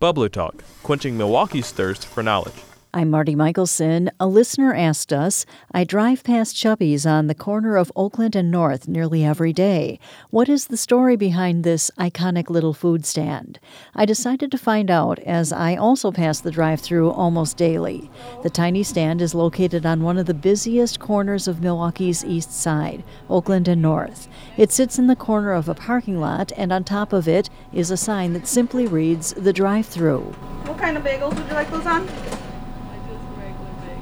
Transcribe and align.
Bubbler 0.00 0.32
Talk, 0.32 0.64
quenching 0.82 1.18
Milwaukee's 1.18 1.72
thirst 1.72 2.06
for 2.06 2.22
knowledge. 2.22 2.69
I'm 2.92 3.10
Marti 3.10 3.36
Mikkelson. 3.36 4.10
A 4.18 4.26
listener 4.26 4.74
asked 4.74 5.12
us 5.12 5.46
I 5.70 5.84
drive 5.84 6.24
past 6.24 6.56
Chubby's 6.56 7.06
on 7.06 7.28
the 7.28 7.36
corner 7.36 7.76
of 7.76 7.92
Oakland 7.94 8.34
and 8.34 8.50
North 8.50 8.88
nearly 8.88 9.24
every 9.24 9.52
day. 9.52 10.00
What 10.30 10.48
is 10.48 10.66
the 10.66 10.76
story 10.76 11.14
behind 11.14 11.62
this 11.62 11.92
iconic 12.00 12.50
little 12.50 12.74
food 12.74 13.06
stand? 13.06 13.60
I 13.94 14.06
decided 14.06 14.50
to 14.50 14.58
find 14.58 14.90
out 14.90 15.20
as 15.20 15.52
I 15.52 15.76
also 15.76 16.10
pass 16.10 16.40
the 16.40 16.50
drive 16.50 16.80
through 16.80 17.12
almost 17.12 17.56
daily. 17.56 18.10
The 18.42 18.50
tiny 18.50 18.82
stand 18.82 19.22
is 19.22 19.36
located 19.36 19.86
on 19.86 20.02
one 20.02 20.18
of 20.18 20.26
the 20.26 20.34
busiest 20.34 20.98
corners 20.98 21.46
of 21.46 21.60
Milwaukee's 21.60 22.24
east 22.24 22.52
side, 22.52 23.04
Oakland 23.28 23.68
and 23.68 23.80
North. 23.80 24.26
It 24.56 24.72
sits 24.72 24.98
in 24.98 25.06
the 25.06 25.14
corner 25.14 25.52
of 25.52 25.68
a 25.68 25.74
parking 25.74 26.18
lot, 26.18 26.50
and 26.56 26.72
on 26.72 26.82
top 26.82 27.12
of 27.12 27.28
it 27.28 27.50
is 27.72 27.92
a 27.92 27.96
sign 27.96 28.32
that 28.32 28.48
simply 28.48 28.88
reads 28.88 29.32
the 29.34 29.52
drive 29.52 29.86
through. 29.86 30.22
What 30.64 30.78
kind 30.78 30.96
of 30.96 31.04
bagels 31.04 31.36
would 31.36 31.46
you 31.46 31.54
like 31.54 31.70
those 31.70 31.86
on? 31.86 32.08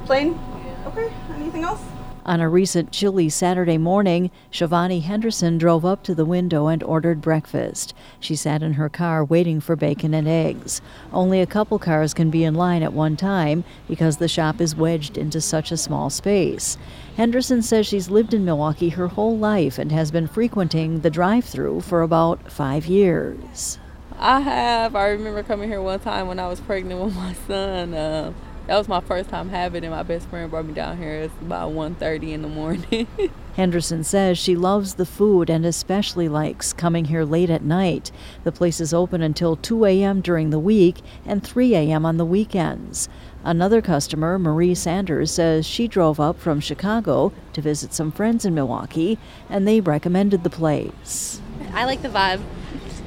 Plain? 0.09 0.41
Okay. 0.87 1.13
Anything 1.35 1.65
else? 1.65 1.83
On 2.25 2.41
a 2.41 2.49
recent 2.49 2.93
chilly 2.93 3.29
Saturday 3.29 3.77
morning, 3.77 4.31
Shivani 4.51 5.03
Henderson 5.03 5.59
drove 5.59 5.85
up 5.85 6.03
to 6.05 6.15
the 6.15 6.25
window 6.25 6.69
and 6.69 6.83
ordered 6.83 7.21
breakfast. 7.21 7.93
She 8.19 8.35
sat 8.35 8.63
in 8.63 8.73
her 8.73 8.89
car 8.89 9.23
waiting 9.23 9.61
for 9.61 9.77
bacon 9.77 10.15
and 10.15 10.27
eggs. 10.27 10.81
Only 11.13 11.43
a 11.43 11.47
couple 11.47 11.79
cars 11.79 12.15
can 12.15 12.31
be 12.31 12.43
in 12.43 12.55
line 12.55 12.83
at 12.83 12.95
one 12.95 13.19
time 13.19 13.65
because 13.87 14.17
the 14.17 14.29
shop 14.29 14.63
is 14.63 14.75
wedged 14.75 15.19
into 15.19 15.43
such 15.43 15.71
a 15.71 15.77
small 15.77 16.09
space. 16.09 16.79
Henderson 17.19 17.61
says 17.61 17.87
she's 17.87 18.09
lived 18.09 18.33
in 18.33 18.47
Milwaukee 18.47 18.89
her 18.89 19.09
whole 19.09 19.37
life 19.37 19.77
and 19.77 19.93
has 19.93 20.11
been 20.11 20.27
frequenting 20.27 21.01
the 21.01 21.11
drive 21.11 21.45
through 21.45 21.83
for 21.83 22.01
about 22.01 22.51
five 22.51 22.87
years. 22.87 23.79
I 24.19 24.41
have. 24.41 24.97
I 24.97 25.09
remember 25.09 25.43
coming 25.43 25.69
here 25.69 25.83
one 25.83 26.01
time 26.01 26.29
when 26.29 26.39
I 26.39 26.49
was 26.49 26.61
pregnant 26.61 26.99
with 26.99 27.15
my 27.15 27.35
son. 27.47 27.93
Uh, 27.93 28.33
that 28.69 28.77
was 28.77 28.87
my 28.87 29.01
first 29.01 29.31
time 29.31 29.49
having 29.49 29.83
it. 29.83 29.87
And 29.87 29.95
my 29.95 30.03
best 30.03 30.29
friend 30.29 30.51
brought 30.51 30.67
me 30.67 30.75
down 30.75 30.99
here. 30.99 31.15
It's 31.15 31.35
about 31.41 31.73
1.30 31.73 32.33
in 32.33 32.43
the 32.43 32.49
morning. 32.49 33.07
Henderson 33.57 34.05
says 34.05 34.39
she 34.39 34.55
loves 34.55 34.95
the 34.95 35.07
food 35.07 35.49
and 35.49 35.65
especially 35.65 36.29
likes 36.29 36.75
coming 36.75 37.07
here 37.07 37.25
late 37.25 37.49
at 37.49 37.65
night. 37.65 38.13
The 38.45 38.53
place 38.53 38.79
is 38.79 38.93
open 38.93 39.23
until 39.23 39.57
2 39.57 39.87
a.m. 39.87 40.21
during 40.21 40.51
the 40.51 40.59
week 40.59 40.99
and 41.25 41.43
3 41.43 41.75
a.m. 41.75 42.05
on 42.05 42.19
the 42.19 42.27
weekends. 42.27 43.09
Another 43.43 43.81
customer, 43.81 44.39
Marie 44.39 44.75
Sanders, 44.75 45.31
says 45.31 45.65
she 45.65 45.89
drove 45.89 46.21
up 46.21 46.39
from 46.39 46.61
Chicago 46.61 47.33
to 47.55 47.63
visit 47.63 47.95
some 47.95 48.13
friends 48.13 48.45
in 48.45 48.55
Milwaukee 48.55 49.19
and 49.49 49.67
they 49.67 49.81
recommended 49.81 50.45
the 50.45 50.51
place. 50.51 51.41
I 51.73 51.87
like 51.87 52.03
the 52.03 52.11
vibe. 52.11 52.43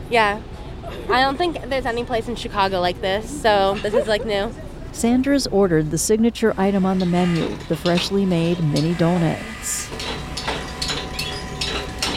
Yeah. 0.09 0.41
I 1.09 1.21
don't 1.21 1.37
think 1.37 1.69
there's 1.69 1.85
any 1.85 2.03
place 2.03 2.27
in 2.27 2.35
Chicago 2.35 2.81
like 2.81 2.99
this, 2.99 3.41
so 3.41 3.75
this 3.75 3.93
is 3.93 4.07
like 4.07 4.25
new. 4.25 4.51
Sanders 4.91 5.47
ordered 5.47 5.89
the 5.89 5.97
signature 5.97 6.53
item 6.57 6.85
on 6.85 6.99
the 6.99 7.05
menu, 7.05 7.47
the 7.69 7.75
freshly 7.75 8.25
made 8.25 8.63
mini 8.63 8.93
donuts. 8.95 9.89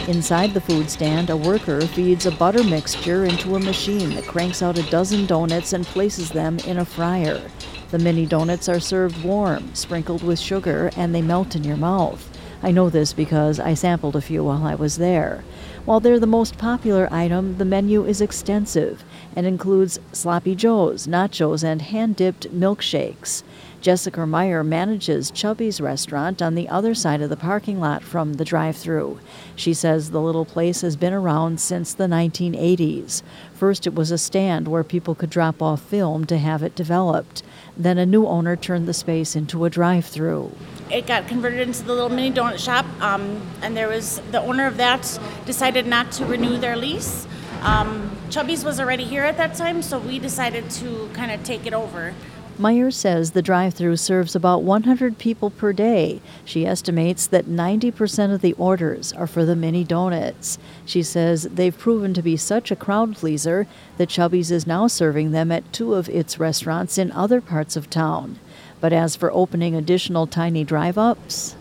Inside 0.07 0.53
the 0.53 0.61
food 0.61 0.89
stand, 0.91 1.31
a 1.31 1.37
worker 1.37 1.81
feeds 1.81 2.27
a 2.27 2.31
butter 2.31 2.63
mixture 2.63 3.25
into 3.25 3.55
a 3.55 3.59
machine 3.59 4.11
that 4.11 4.27
cranks 4.27 4.61
out 4.61 4.77
a 4.77 4.83
dozen 4.91 5.25
donuts 5.25 5.73
and 5.73 5.83
places 5.85 6.29
them 6.29 6.59
in 6.59 6.77
a 6.77 6.85
fryer. 6.85 7.41
The 7.89 7.97
mini 7.97 8.27
donuts 8.27 8.69
are 8.69 8.79
served 8.79 9.23
warm, 9.23 9.73
sprinkled 9.73 10.21
with 10.21 10.37
sugar, 10.37 10.91
and 10.95 11.15
they 11.15 11.23
melt 11.23 11.55
in 11.55 11.63
your 11.63 11.77
mouth. 11.77 12.34
I 12.65 12.71
know 12.71 12.89
this 12.89 13.13
because 13.13 13.59
I 13.59 13.75
sampled 13.75 14.15
a 14.15 14.21
few 14.21 14.43
while 14.43 14.65
I 14.65 14.73
was 14.73 14.97
there. 14.97 15.43
While 15.85 15.99
they're 15.99 16.19
the 16.19 16.25
most 16.25 16.57
popular 16.57 17.07
item, 17.11 17.59
the 17.59 17.63
menu 17.63 18.03
is 18.03 18.21
extensive 18.21 19.03
and 19.35 19.45
includes 19.45 19.99
sloppy 20.11 20.55
joes, 20.55 21.05
nachos, 21.05 21.63
and 21.63 21.79
hand 21.79 22.15
dipped 22.15 22.51
milkshakes. 22.51 23.43
Jessica 23.81 24.25
Meyer 24.25 24.63
manages 24.63 25.29
Chubby's 25.29 25.79
restaurant 25.79 26.41
on 26.41 26.55
the 26.55 26.67
other 26.67 26.95
side 26.95 27.21
of 27.21 27.29
the 27.29 27.37
parking 27.37 27.79
lot 27.79 28.01
from 28.01 28.33
the 28.33 28.43
drive 28.43 28.75
through. 28.75 29.19
She 29.55 29.75
says 29.75 30.09
the 30.09 30.19
little 30.19 30.43
place 30.43 30.81
has 30.81 30.95
been 30.95 31.13
around 31.13 31.59
since 31.59 31.93
the 31.93 32.07
1980s. 32.07 33.21
First, 33.53 33.85
it 33.85 33.93
was 33.93 34.09
a 34.09 34.17
stand 34.17 34.67
where 34.67 34.83
people 34.83 35.13
could 35.13 35.29
drop 35.29 35.61
off 35.61 35.83
film 35.83 36.25
to 36.25 36.39
have 36.39 36.63
it 36.63 36.73
developed. 36.73 37.43
Then, 37.77 37.99
a 37.99 38.07
new 38.07 38.25
owner 38.25 38.55
turned 38.55 38.87
the 38.87 38.93
space 38.95 39.35
into 39.35 39.65
a 39.65 39.69
drive 39.69 40.05
through. 40.07 40.51
It 40.91 41.07
got 41.07 41.27
converted 41.27 41.61
into 41.61 41.83
the 41.83 41.93
little 41.93 42.09
mini 42.09 42.31
donut 42.31 42.59
shop, 42.59 42.85
um, 43.01 43.41
and 43.61 43.75
there 43.75 43.87
was 43.87 44.21
the 44.31 44.39
owner 44.39 44.67
of 44.67 44.77
that 44.77 45.19
decided 45.45 45.87
not 45.87 46.11
to 46.13 46.25
renew 46.25 46.57
their 46.57 46.75
lease. 46.75 47.27
Um, 47.61 48.15
Chubby's 48.29 48.63
was 48.63 48.79
already 48.79 49.03
here 49.03 49.23
at 49.23 49.37
that 49.37 49.55
time, 49.55 49.81
so 49.81 49.97
we 49.97 50.19
decided 50.19 50.69
to 50.71 51.09
kind 51.13 51.31
of 51.31 51.43
take 51.43 51.65
it 51.65 51.73
over. 51.73 52.13
Meyer 52.57 52.89
says 52.89 53.31
the 53.31 53.41
drive 53.41 53.73
through 53.73 53.97
serves 53.97 54.33
about 54.33 54.63
100 54.63 55.17
people 55.17 55.49
per 55.49 55.73
day. 55.73 56.21
She 56.45 56.65
estimates 56.65 57.27
that 57.27 57.47
90% 57.47 58.33
of 58.33 58.39
the 58.41 58.53
orders 58.53 59.11
are 59.11 59.27
for 59.27 59.43
the 59.43 59.57
mini 59.57 59.83
donuts. 59.83 60.57
She 60.85 61.03
says 61.03 61.43
they've 61.43 61.77
proven 61.77 62.13
to 62.13 62.21
be 62.21 62.37
such 62.37 62.71
a 62.71 62.75
crowd 62.77 63.15
pleaser 63.15 63.67
that 63.97 64.07
Chubby's 64.07 64.51
is 64.51 64.65
now 64.65 64.87
serving 64.87 65.31
them 65.31 65.51
at 65.51 65.73
two 65.73 65.95
of 65.95 66.07
its 66.07 66.39
restaurants 66.39 66.97
in 66.97 67.11
other 67.11 67.41
parts 67.41 67.75
of 67.75 67.89
town. 67.89 68.39
But 68.85 68.93
as 68.93 69.15
for 69.15 69.31
opening 69.33 69.73
additional 69.73 70.27
tiny 70.27 70.63
drive 70.63 70.95
ups, 70.95 71.55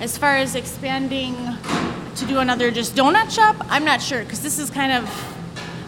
As 0.00 0.16
far 0.16 0.36
as 0.36 0.54
expanding 0.54 1.34
to 2.14 2.24
do 2.26 2.38
another 2.38 2.70
just 2.70 2.94
donut 2.94 3.34
shop, 3.34 3.56
I'm 3.68 3.84
not 3.84 4.00
sure 4.00 4.22
because 4.22 4.40
this 4.40 4.56
is 4.60 4.70
kind 4.70 4.92
of 4.92 5.39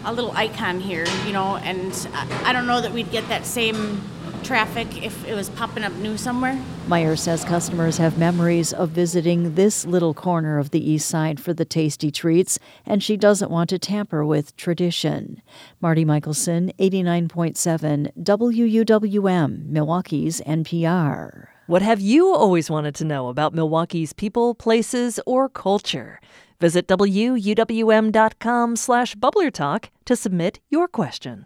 a 0.05 0.13
little 0.13 0.31
icon 0.31 0.79
here, 0.79 1.05
you 1.25 1.33
know, 1.33 1.57
and 1.57 2.07
I 2.13 2.49
I 2.49 2.53
don't 2.53 2.67
know 2.67 2.81
that 2.81 2.91
we'd 2.91 3.11
get 3.11 3.27
that 3.29 3.45
same 3.45 4.01
traffic 4.43 5.03
if 5.03 5.25
it 5.25 5.33
was 5.33 5.49
popping 5.49 5.83
up 5.83 5.93
new 5.93 6.17
somewhere. 6.17 6.61
Meyer 6.87 7.15
says 7.15 7.45
customers 7.45 7.97
have 7.97 8.17
memories 8.17 8.73
of 8.73 8.89
visiting 8.89 9.55
this 9.55 9.85
little 9.85 10.13
corner 10.13 10.59
of 10.59 10.71
the 10.71 10.91
east 10.91 11.07
side 11.07 11.39
for 11.39 11.53
the 11.53 11.65
tasty 11.65 12.11
treats, 12.11 12.59
and 12.85 13.01
she 13.01 13.15
doesn't 13.15 13.49
want 13.49 13.69
to 13.69 13.79
tamper 13.79 14.25
with 14.25 14.55
tradition. 14.57 15.41
Marti 15.79 16.03
Mikkelson, 16.03 16.75
89.7 16.77 18.11
WUWM, 18.21 19.65
Milwaukee's 19.67 20.41
NPR. 20.41 21.47
What 21.67 21.81
have 21.81 22.01
you 22.01 22.33
always 22.33 22.69
wanted 22.69 22.93
to 22.95 23.05
know 23.05 23.29
about 23.29 23.53
Milwaukee's 23.53 24.11
people, 24.11 24.53
places, 24.53 25.19
or 25.25 25.47
culture? 25.47 26.19
Visit 26.63 26.87
wuwm.com 26.87 28.75
slash 28.77 29.15
bubblertalk 29.15 29.89
to 30.05 30.15
submit 30.15 30.59
your 30.69 30.87
question. 30.87 31.45